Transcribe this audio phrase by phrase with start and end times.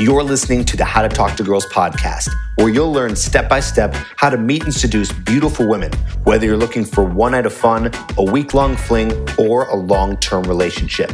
[0.00, 3.60] You're listening to the How to Talk to Girls podcast, where you'll learn step by
[3.60, 5.92] step how to meet and seduce beautiful women,
[6.24, 10.16] whether you're looking for one night of fun, a week long fling, or a long
[10.16, 11.12] term relationship.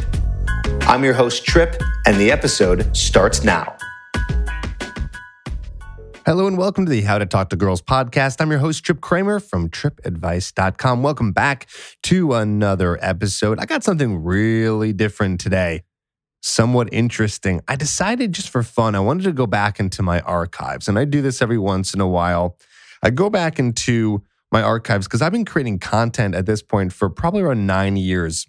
[0.81, 3.77] I'm your host, Trip, and the episode starts now.
[6.25, 8.41] Hello and welcome to the How to Talk to Girls podcast.
[8.41, 11.03] I'm your host, Trip Kramer from tripadvice.com.
[11.03, 11.69] Welcome back
[12.03, 13.59] to another episode.
[13.59, 15.83] I got something really different today,
[16.41, 17.61] somewhat interesting.
[17.67, 21.05] I decided just for fun, I wanted to go back into my archives, and I
[21.05, 22.57] do this every once in a while.
[23.03, 27.09] I go back into my archives because I've been creating content at this point for
[27.09, 28.47] probably around nine years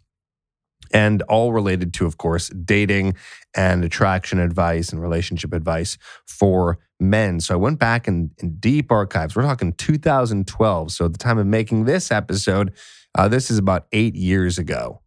[0.93, 3.15] and all related to, of course, dating
[3.55, 7.41] and attraction advice and relationship advice for men.
[7.41, 9.35] So I went back in, in deep archives.
[9.35, 10.93] We're talking 2012.
[10.93, 12.73] So at the time of making this episode,
[13.15, 15.01] uh, this is about eight years ago.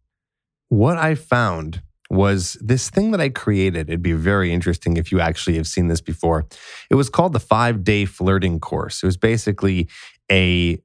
[0.68, 3.88] What I found was this thing that I created.
[3.88, 6.46] It'd be very interesting if you actually have seen this before.
[6.90, 9.02] It was called the five day flirting course.
[9.02, 9.88] It was basically
[10.30, 10.78] a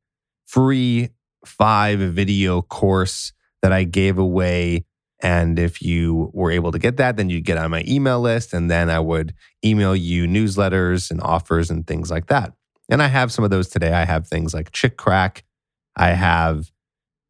[0.46, 1.10] free
[1.46, 4.86] five video course that I gave away
[5.22, 8.54] and if you were able to get that, then you'd get on my email list.
[8.54, 12.54] And then I would email you newsletters and offers and things like that.
[12.90, 13.94] And I have some of those today.
[13.94, 15.44] I have things like Chick Crack,
[15.96, 16.72] I have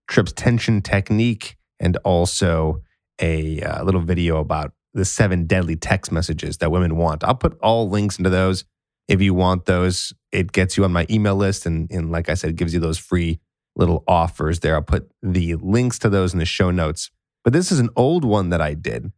[0.08, 2.82] Trips Tension Technique, and also
[3.22, 7.24] a uh, little video about the seven deadly text messages that women want.
[7.24, 8.66] I'll put all links into those.
[9.08, 11.66] If you want those, it gets you on my email list.
[11.66, 13.40] And, and like I said, gives you those free
[13.76, 14.76] little offers there.
[14.76, 17.12] I'll put the links to those in the show notes.
[17.44, 19.12] But this is an old one that I did.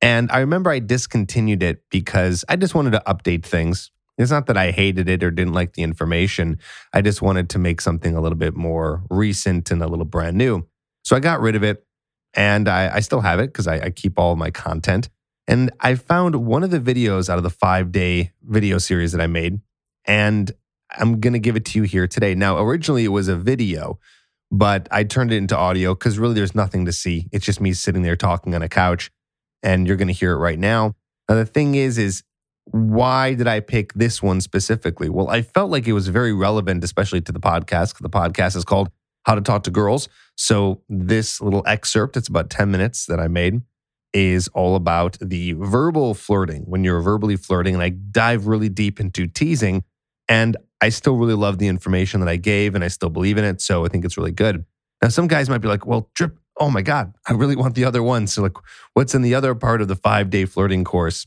[0.00, 3.90] And I remember I discontinued it because I just wanted to update things.
[4.18, 6.58] It's not that I hated it or didn't like the information.
[6.92, 10.36] I just wanted to make something a little bit more recent and a little brand
[10.36, 10.66] new.
[11.04, 11.85] So I got rid of it
[12.36, 15.08] and I, I still have it because I, I keep all my content.
[15.48, 19.20] And I found one of the videos out of the five day video series that
[19.20, 19.60] I made.
[20.04, 20.52] And
[20.90, 22.34] I'm going to give it to you here today.
[22.34, 23.98] Now, originally it was a video,
[24.50, 27.28] but I turned it into audio because really there's nothing to see.
[27.32, 29.10] It's just me sitting there talking on a couch,
[29.62, 30.94] and you're going to hear it right now.
[31.28, 32.22] Now, the thing is, is
[32.66, 35.08] why did I pick this one specifically?
[35.08, 37.98] Well, I felt like it was very relevant, especially to the podcast.
[37.98, 38.90] The podcast is called
[39.26, 40.08] How to Talk to Girls.
[40.36, 43.60] So, this little excerpt, it's about 10 minutes that I made,
[44.14, 47.74] is all about the verbal flirting when you're verbally flirting.
[47.74, 49.82] And I dive really deep into teasing.
[50.28, 53.44] And I still really love the information that I gave and I still believe in
[53.44, 53.60] it.
[53.60, 54.64] So I think it's really good.
[55.02, 57.84] Now, some guys might be like, well, Trip, oh my God, I really want the
[57.84, 58.28] other one.
[58.28, 58.56] So, like,
[58.94, 61.26] what's in the other part of the five day flirting course?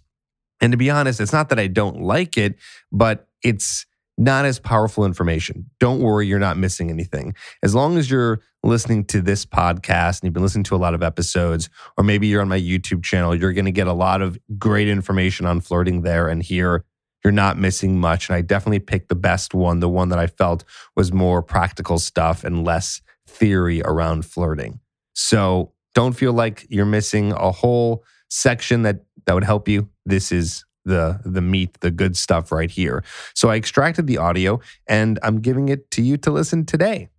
[0.61, 2.55] And to be honest, it's not that I don't like it,
[2.91, 3.85] but it's
[4.19, 5.69] not as powerful information.
[5.79, 7.33] Don't worry, you're not missing anything.
[7.63, 10.93] As long as you're listening to this podcast and you've been listening to a lot
[10.93, 14.21] of episodes, or maybe you're on my YouTube channel, you're going to get a lot
[14.21, 16.83] of great information on flirting there and here
[17.23, 18.27] you're not missing much.
[18.27, 20.65] And I definitely picked the best one, the one that I felt
[20.97, 24.81] was more practical stuff and less theory around flirting.
[25.13, 29.89] So don't feel like you're missing a whole section that that would help you.
[30.05, 33.03] This is the the meat, the good stuff right here.
[33.33, 37.09] So I extracted the audio and I'm giving it to you to listen today.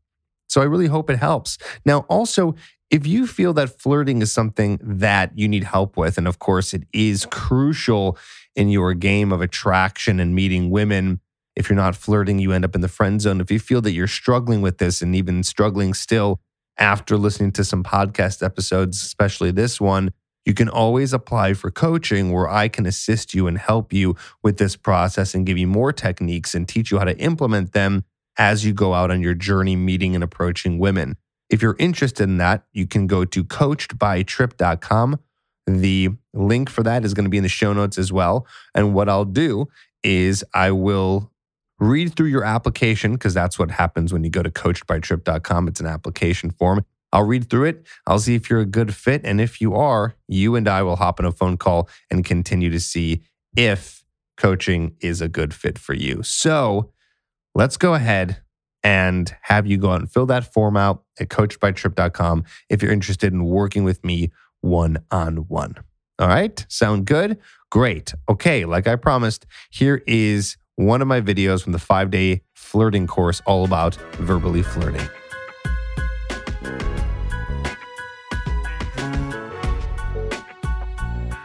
[0.48, 1.58] So I really hope it helps.
[1.84, 2.54] Now also
[2.90, 6.74] if you feel that flirting is something that you need help with, and of course
[6.74, 8.18] it is crucial
[8.56, 11.20] in your game of attraction and meeting women,
[11.54, 13.40] if you're not flirting, you end up in the friend zone.
[13.40, 16.40] If you feel that you're struggling with this and even struggling still
[16.78, 20.10] after listening to some podcast episodes, especially this one,
[20.50, 24.58] you can always apply for coaching where I can assist you and help you with
[24.58, 28.04] this process and give you more techniques and teach you how to implement them
[28.36, 31.16] as you go out on your journey meeting and approaching women.
[31.50, 35.20] If you're interested in that, you can go to coachedbytrip.com.
[35.68, 38.44] The link for that is going to be in the show notes as well.
[38.74, 39.68] And what I'll do
[40.02, 41.30] is I will
[41.78, 45.68] read through your application because that's what happens when you go to coachedbytrip.com.
[45.68, 46.84] It's an application form.
[47.12, 47.86] I'll read through it.
[48.06, 49.22] I'll see if you're a good fit.
[49.24, 52.70] And if you are, you and I will hop on a phone call and continue
[52.70, 53.22] to see
[53.56, 54.04] if
[54.36, 56.22] coaching is a good fit for you.
[56.22, 56.92] So
[57.54, 58.42] let's go ahead
[58.82, 63.32] and have you go out and fill that form out at coachedbytrip.com if you're interested
[63.32, 64.30] in working with me
[64.60, 65.74] one on one.
[66.18, 67.38] All right, sound good?
[67.70, 68.14] Great.
[68.28, 73.06] Okay, like I promised, here is one of my videos from the five day flirting
[73.06, 75.08] course all about verbally flirting.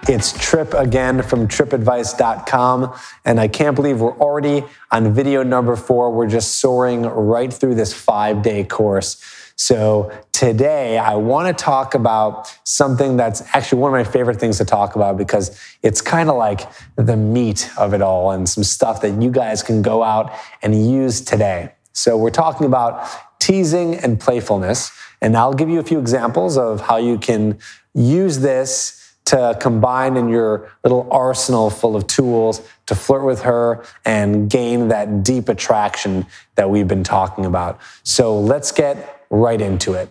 [0.08, 2.96] It's Trip again from tripadvice.com.
[3.26, 6.12] And I can't believe we're already on video number four.
[6.12, 9.20] We're just soaring right through this five day course.
[9.56, 14.60] So today I want to talk about something that's actually one of my favorite things
[14.60, 18.64] to talk about because it's kind of like the meat of it all and some
[18.64, 20.32] stuff that you guys can go out
[20.62, 21.72] and use today.
[21.94, 23.10] So we're talking about
[23.40, 24.92] teasing and playfulness.
[25.20, 27.58] And I'll give you a few examples of how you can
[27.96, 33.84] use this to combine in your little arsenal full of tools to flirt with her
[34.06, 36.26] and gain that deep attraction
[36.56, 37.80] that we've been talking about.
[38.04, 40.10] So let's get right into it.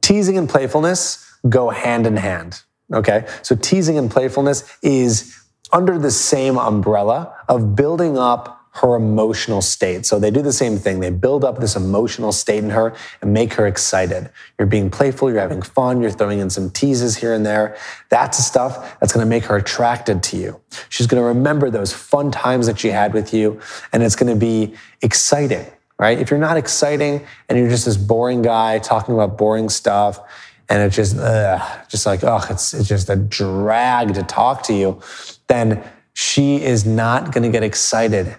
[0.00, 2.62] Teasing and playfulness go hand in hand.
[2.92, 3.26] Okay.
[3.42, 5.38] So teasing and playfulness is
[5.72, 10.06] under the same umbrella of building up her emotional state.
[10.06, 11.00] So they do the same thing.
[11.00, 14.30] They build up this emotional state in her and make her excited.
[14.58, 17.76] You're being playful, you're having fun, you're throwing in some teases here and there.
[18.08, 20.60] That's the stuff that's going to make her attracted to you.
[20.88, 23.60] She's going to remember those fun times that she had with you,
[23.92, 25.66] and it's going to be exciting,
[25.98, 26.18] right?
[26.18, 30.20] If you're not exciting and you're just this boring guy talking about boring stuff,
[30.68, 34.74] and it's just, ugh, just like, oh, it's, it's just a drag to talk to
[34.74, 35.00] you,
[35.46, 35.82] then
[36.12, 38.36] she is not going to get excited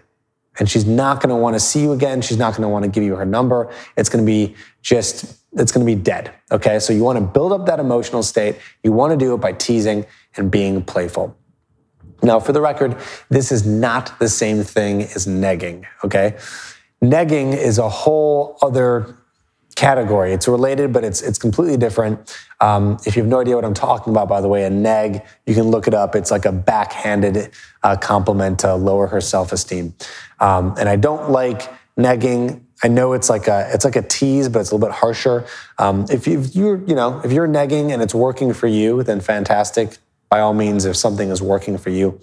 [0.59, 2.21] and she's not going to want to see you again.
[2.21, 3.73] She's not going to want to give you her number.
[3.97, 6.33] It's going to be just, it's going to be dead.
[6.51, 6.79] Okay.
[6.79, 8.57] So you want to build up that emotional state.
[8.83, 11.35] You want to do it by teasing and being playful.
[12.21, 12.97] Now, for the record,
[13.29, 15.85] this is not the same thing as negging.
[16.03, 16.37] Okay.
[17.01, 19.15] Negging is a whole other
[19.79, 20.33] category.
[20.33, 22.37] It's related, but it's it's completely different.
[22.59, 25.23] Um, if you have no idea what I'm talking about, by the way, a neg,
[25.45, 26.15] you can look it up.
[26.15, 29.95] It's like a backhanded uh, compliment to lower her self esteem.
[30.41, 32.61] Um, and I don't like negging.
[32.83, 35.45] I know it's like a it's like a tease, but it's a little bit harsher.
[35.77, 39.21] Um, if, you, you're you know if you're negging and it's working for you, then
[39.21, 39.97] fantastic.
[40.27, 42.19] By all means, if something is working for you,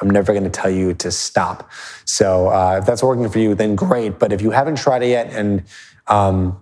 [0.00, 1.70] I'm never going to tell you to stop.
[2.04, 4.18] So uh, if that's working for you, then great.
[4.18, 5.64] But if you haven't tried it yet and
[6.06, 6.58] um,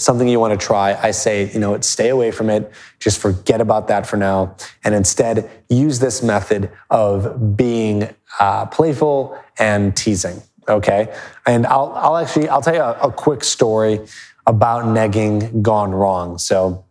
[0.00, 2.72] something you want to try, I say, you know, stay away from it.
[2.98, 4.56] Just forget about that for now.
[4.82, 8.08] And instead, use this method of being
[8.38, 10.42] uh, playful and teasing.
[10.68, 11.14] Okay.
[11.46, 14.00] And I'll, I'll actually, I'll tell you a, a quick story
[14.46, 16.38] about negging gone wrong.
[16.38, 16.84] So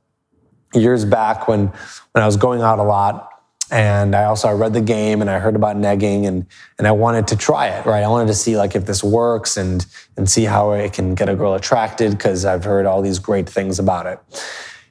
[0.73, 1.67] years back when,
[2.11, 3.28] when I was going out a lot,
[3.71, 6.45] and I also I read the game and I heard about negging and
[6.77, 8.03] and I wanted to try it, right?
[8.03, 9.85] I wanted to see like if this works and
[10.17, 13.47] and see how it can get a girl attracted because I've heard all these great
[13.47, 14.19] things about it.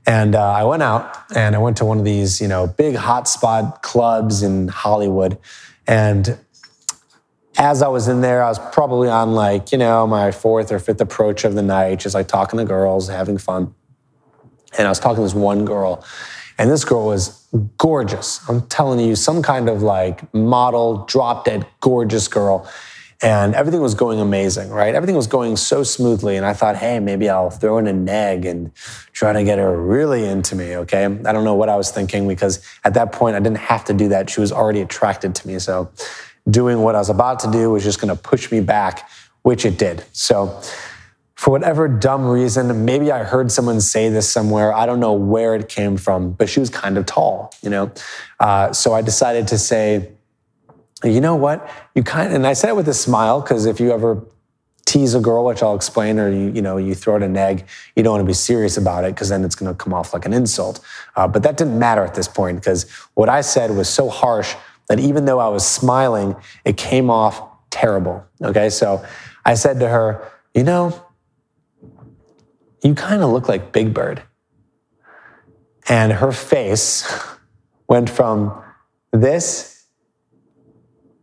[0.07, 2.95] And uh, I went out and I went to one of these, you know, big
[2.95, 5.39] hotspot clubs in Hollywood.
[5.87, 6.39] And
[7.59, 10.79] as I was in there, I was probably on like, you know, my fourth or
[10.79, 13.75] fifth approach of the night, just like talking to girls, having fun.
[14.79, 16.05] And I was talking to this one girl
[16.59, 17.38] and this girl was
[17.77, 18.47] gorgeous.
[18.49, 22.71] I'm telling you, some kind of like model, drop dead, gorgeous girl.
[23.21, 24.95] And everything was going amazing, right?
[24.95, 26.37] Everything was going so smoothly.
[26.37, 28.73] And I thought, hey, maybe I'll throw in a neg and
[29.13, 31.05] try to get her really into me, okay?
[31.05, 33.95] I don't know what I was thinking because at that point I didn't have to
[33.95, 34.31] do that.
[34.31, 35.59] She was already attracted to me.
[35.59, 35.91] So
[36.49, 39.09] doing what I was about to do was just gonna push me back,
[39.43, 40.05] which it did.
[40.13, 40.61] So
[41.39, 44.75] for whatever dumb reason, maybe I heard someone say this somewhere.
[44.75, 47.93] I don't know where it came from, but she was kind of tall, you know?
[48.41, 50.11] Uh, so I decided to say,
[51.05, 51.71] you know what?
[51.95, 54.21] You kind of, and I said it with a smile, because if you ever
[54.85, 57.69] tease a girl, which I'll explain, or you, you know, you throw it a neg,
[57.95, 60.13] you don't want to be serious about it because then it's going to come off
[60.13, 60.85] like an insult.
[61.15, 64.57] Uh, but that didn't matter at this point because what I said was so harsh
[64.89, 67.41] that even though I was smiling, it came off
[67.71, 68.27] terrible.
[68.43, 68.71] Okay.
[68.71, 69.07] So
[69.45, 71.01] I said to her, you know,
[72.83, 74.23] you kind of look like Big Bird.
[75.89, 77.11] And her face
[77.89, 78.63] went from
[79.13, 79.87] this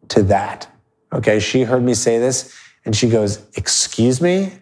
[0.09, 0.67] to that.
[1.13, 4.53] Okay, she heard me say this and she goes, Excuse me?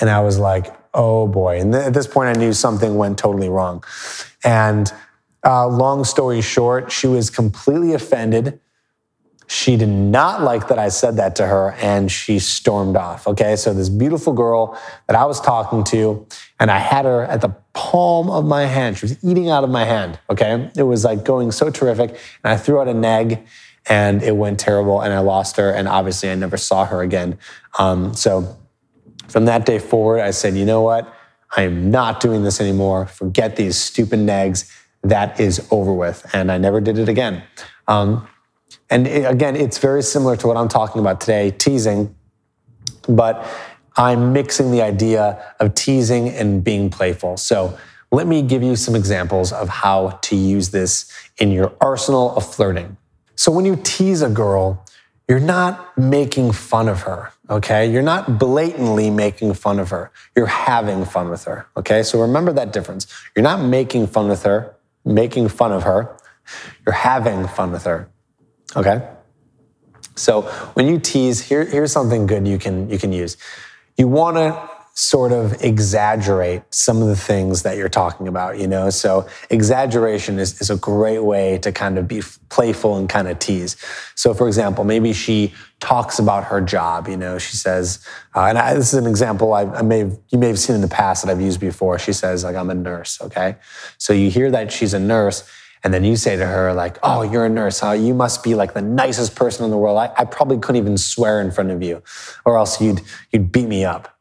[0.00, 1.60] And I was like, Oh boy.
[1.60, 3.84] And th- at this point, I knew something went totally wrong.
[4.44, 4.92] And
[5.44, 8.60] uh, long story short, she was completely offended.
[9.52, 13.28] She did not like that I said that to her and she stormed off.
[13.28, 13.54] Okay.
[13.54, 16.26] So, this beautiful girl that I was talking to,
[16.58, 18.96] and I had her at the palm of my hand.
[18.96, 20.18] She was eating out of my hand.
[20.30, 20.70] Okay.
[20.74, 22.12] It was like going so terrific.
[22.12, 23.46] And I threw out a neg
[23.84, 25.68] and it went terrible and I lost her.
[25.68, 27.38] And obviously, I never saw her again.
[27.78, 28.56] Um, so,
[29.28, 31.14] from that day forward, I said, you know what?
[31.54, 33.04] I am not doing this anymore.
[33.04, 34.72] Forget these stupid negs.
[35.02, 36.24] That is over with.
[36.32, 37.42] And I never did it again.
[37.86, 38.26] Um,
[38.90, 42.14] and it, again, it's very similar to what I'm talking about today, teasing,
[43.08, 43.46] but
[43.96, 47.36] I'm mixing the idea of teasing and being playful.
[47.36, 47.76] So
[48.10, 52.54] let me give you some examples of how to use this in your arsenal of
[52.54, 52.96] flirting.
[53.36, 54.84] So when you tease a girl,
[55.28, 57.90] you're not making fun of her, okay?
[57.90, 60.10] You're not blatantly making fun of her.
[60.36, 62.02] You're having fun with her, okay?
[62.02, 63.06] So remember that difference.
[63.34, 64.74] You're not making fun with her,
[65.04, 66.16] making fun of her.
[66.84, 68.10] You're having fun with her,
[68.76, 69.08] okay?
[70.14, 70.42] So
[70.74, 73.36] when you tease, here, here's something good you can, you can use.
[73.96, 78.66] You want to sort of exaggerate some of the things that you're talking about, you
[78.66, 78.90] know?
[78.90, 83.38] So exaggeration is, is a great way to kind of be playful and kind of
[83.38, 83.76] tease.
[84.16, 88.58] So for example, maybe she talks about her job, you know, she says, uh, and
[88.58, 90.88] I, this is an example I, I may have, you may have seen in the
[90.88, 91.98] past that I've used before.
[91.98, 93.56] She says like, I'm a nurse, okay?
[93.96, 95.50] So you hear that she's a nurse
[95.84, 97.92] and then you say to her, like, oh, you're a nurse, huh?
[97.92, 99.98] You must be like the nicest person in the world.
[99.98, 102.02] I, I probably couldn't even swear in front of you,
[102.44, 103.00] or else you'd,
[103.32, 104.16] you'd beat me up.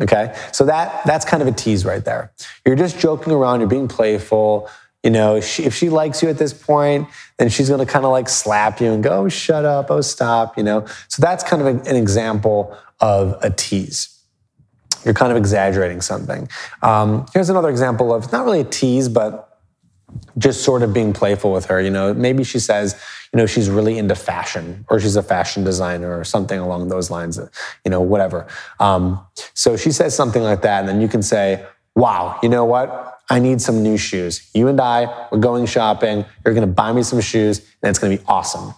[0.00, 0.34] Okay.
[0.52, 2.32] So that, that's kind of a tease right there.
[2.64, 3.60] You're just joking around.
[3.60, 4.70] You're being playful.
[5.02, 8.04] You know, she, if she likes you at this point, then she's going to kind
[8.04, 9.90] of like slap you and go, oh, shut up.
[9.90, 10.56] Oh, stop.
[10.56, 14.08] You know, so that's kind of an example of a tease.
[15.04, 16.48] You're kind of exaggerating something.
[16.82, 19.51] Um, here's another example of not really a tease, but
[20.38, 21.80] just sort of being playful with her.
[21.80, 23.00] You know, maybe she says,
[23.32, 27.10] you know, she's really into fashion or she's a fashion designer or something along those
[27.10, 27.38] lines,
[27.84, 28.46] you know, whatever.
[28.80, 30.80] Um, so she says something like that.
[30.80, 31.64] And then you can say,
[31.94, 33.20] wow, you know what?
[33.30, 34.50] I need some new shoes.
[34.52, 36.24] You and I, we're going shopping.
[36.44, 38.74] You're going to buy me some shoes and it's going to be awesome.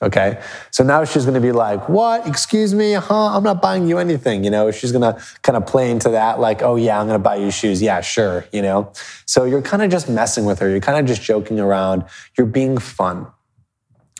[0.00, 0.40] Okay.
[0.70, 2.26] So now she's going to be like, what?
[2.26, 2.92] Excuse me?
[2.92, 3.36] Huh?
[3.36, 4.44] I'm not buying you anything.
[4.44, 7.18] You know, she's going to kind of play into that, like, oh, yeah, I'm going
[7.18, 7.82] to buy you shoes.
[7.82, 8.46] Yeah, sure.
[8.52, 8.92] You know,
[9.26, 10.68] so you're kind of just messing with her.
[10.68, 12.04] You're kind of just joking around.
[12.36, 13.26] You're being fun.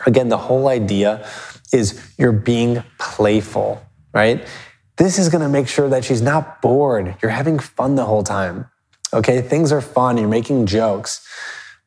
[0.04, 1.28] Again, the whole idea
[1.72, 3.80] is you're being playful,
[4.12, 4.46] right?
[4.96, 7.14] This is going to make sure that she's not bored.
[7.22, 8.66] You're having fun the whole time.
[9.12, 9.42] Okay.
[9.42, 10.18] Things are fun.
[10.18, 11.26] You're making jokes.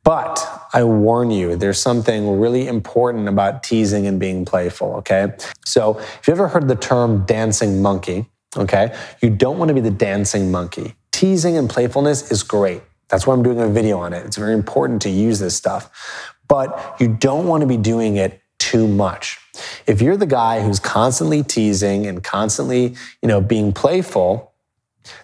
[0.03, 5.33] But I warn you, there's something really important about teasing and being playful, okay?
[5.65, 8.25] So if you ever heard the term dancing monkey,
[8.55, 10.95] okay, you don't want to be the dancing monkey.
[11.11, 12.81] Teasing and playfulness is great.
[13.09, 14.25] That's why I'm doing a video on it.
[14.25, 16.33] It's very important to use this stuff.
[16.47, 19.37] But you don't want to be doing it too much.
[19.85, 24.50] If you're the guy who's constantly teasing and constantly, you know, being playful,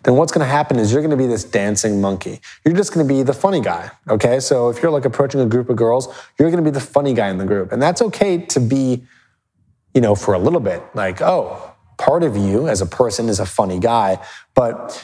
[0.03, 2.41] then what's going to happen is you're going to be this dancing monkey.
[2.65, 3.91] You're just going to be the funny guy.
[4.10, 4.39] Okay.
[4.39, 6.07] So if you're like approaching a group of girls,
[6.39, 7.72] you're going to be the funny guy in the group.
[7.72, 9.03] And that's okay to be,
[9.93, 13.39] you know, for a little bit like, oh, part of you as a person is
[13.39, 14.24] a funny guy.
[14.53, 15.03] But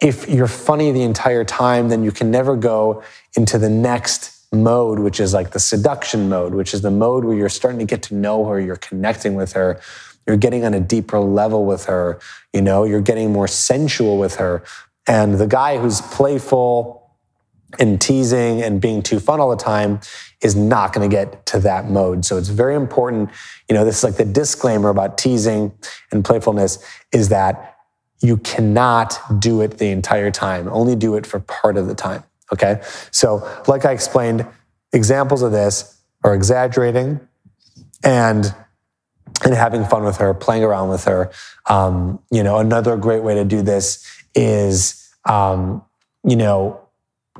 [0.00, 3.02] if you're funny the entire time, then you can never go
[3.36, 7.36] into the next mode, which is like the seduction mode, which is the mode where
[7.36, 9.80] you're starting to get to know her, you're connecting with her
[10.26, 12.18] you're getting on a deeper level with her.
[12.52, 14.62] You know, you're getting more sensual with her.
[15.06, 17.02] And the guy who's playful
[17.78, 20.00] and teasing and being too fun all the time
[20.40, 22.24] is not going to get to that mode.
[22.24, 23.30] So it's very important.
[23.68, 25.72] You know, this is like the disclaimer about teasing
[26.12, 26.78] and playfulness
[27.12, 27.76] is that
[28.20, 30.68] you cannot do it the entire time.
[30.68, 32.22] Only do it for part of the time.
[32.52, 32.80] Okay.
[33.10, 34.46] So, like I explained,
[34.92, 37.20] examples of this are exaggerating
[38.02, 38.54] and
[39.44, 41.30] and having fun with her, playing around with her.
[41.66, 45.84] Um, you know, another great way to do this is, um,
[46.26, 46.80] you know,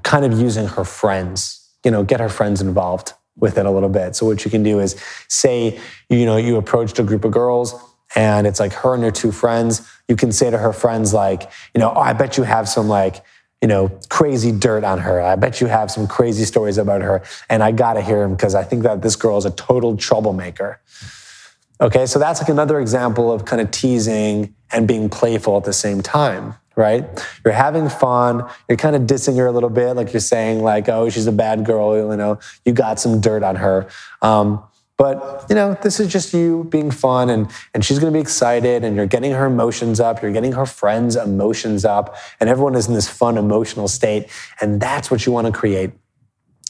[0.02, 3.88] kind of using her friends, you know, get her friends involved with it a little
[3.88, 4.14] bit.
[4.14, 7.74] So what you can do is say, you know, you approached a group of girls
[8.14, 9.88] and it's like her and her two friends.
[10.08, 12.88] You can say to her friends, like, you know, oh, I bet you have some
[12.88, 13.24] like,
[13.60, 15.20] you know, crazy dirt on her.
[15.20, 17.22] I bet you have some crazy stories about her.
[17.48, 19.96] And I got to hear them because I think that this girl is a total
[19.96, 20.80] troublemaker.
[21.80, 25.72] Okay, so that's like another example of kind of teasing and being playful at the
[25.72, 27.04] same time, right?
[27.44, 30.88] You're having fun, you're kind of dissing her a little bit, like you're saying, like,
[30.88, 33.88] oh, she's a bad girl, you know, you got some dirt on her.
[34.22, 34.62] Um,
[34.96, 38.84] but you know, this is just you being fun and, and she's gonna be excited
[38.84, 42.86] and you're getting her emotions up, you're getting her friends' emotions up, and everyone is
[42.86, 44.30] in this fun emotional state.
[44.60, 45.90] And that's what you want to create.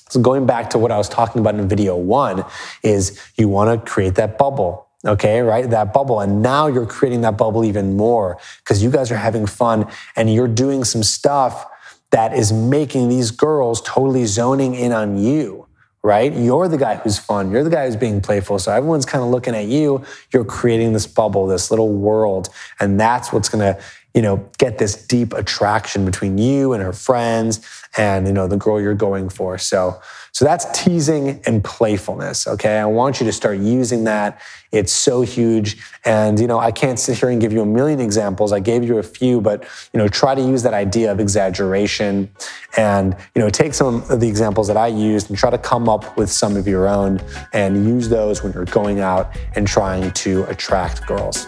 [0.09, 2.45] So going back to what I was talking about in video one,
[2.83, 5.69] is you want to create that bubble okay, right?
[5.69, 6.21] That bubble.
[6.21, 10.33] And now you're creating that bubble even more because you guys are having fun and
[10.33, 11.67] you're doing some stuff
[12.11, 15.67] that is making these girls totally zoning in on you,
[16.03, 16.33] right?
[16.33, 17.51] You're the guy who's fun.
[17.51, 18.59] You're the guy who's being playful.
[18.59, 20.05] So everyone's kind of looking at you.
[20.33, 22.49] You're creating this bubble, this little world.
[22.79, 23.83] And that's what's going to,
[24.15, 28.57] you know, get this deep attraction between you and her friends and you know the
[28.57, 29.59] girl you're going for.
[29.59, 30.01] So
[30.35, 32.49] so that's teasing and playfulness.
[32.49, 32.77] Okay.
[32.79, 34.43] I want you to start using that.
[34.73, 35.77] It's so huge.
[36.05, 38.51] And, you know, I can't sit here and give you a million examples.
[38.51, 39.63] I gave you a few, but,
[39.93, 42.29] you know, try to use that idea of exaggeration
[42.77, 45.89] and, you know, take some of the examples that I used and try to come
[45.89, 47.21] up with some of your own
[47.53, 51.47] and use those when you're going out and trying to attract girls.